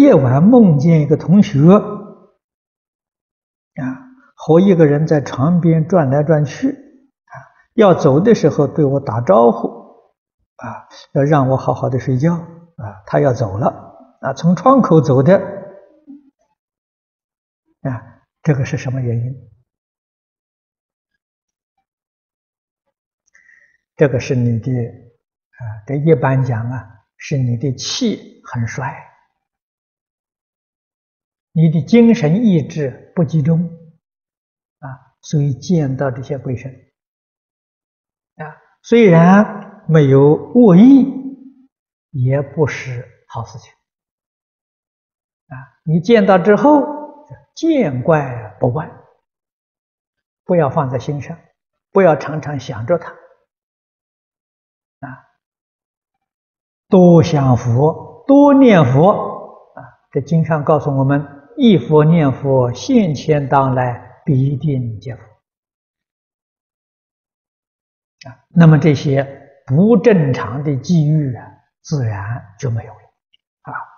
[0.00, 1.60] 夜晚梦见一个同学
[3.74, 3.84] 啊，
[4.34, 7.34] 和一个人在床边转来转去啊，
[7.74, 9.68] 要走的时候对我打招呼
[10.56, 13.68] 啊，要让我好好的睡觉啊，他要走了
[14.22, 15.36] 啊，从窗口走的
[17.82, 19.50] 啊，这个是什么原因？
[23.96, 26.88] 这个是你的啊，这一般讲啊，
[27.18, 28.96] 是你的气很衰，
[31.52, 33.60] 你的精神意志不集中
[34.78, 34.86] 啊，
[35.20, 36.72] 所以见到这些鬼神
[38.36, 41.06] 啊，虽然没有恶意，
[42.10, 43.72] 也不是好事情
[45.48, 45.56] 啊。
[45.84, 48.90] 你见到之后，见怪不怪，
[50.44, 51.36] 不要放在心上，
[51.90, 53.10] 不要常常想着他
[55.00, 55.26] 啊。
[56.88, 59.82] 多想佛，多念佛啊！
[60.12, 65.22] 这经常告诉我们：一佛念佛，现前当来必定见佛
[68.30, 68.46] 啊。
[68.48, 69.22] 那么这些
[69.66, 71.46] 不正常的际遇啊，
[71.82, 73.00] 自然就没有了
[73.60, 73.89] 啊。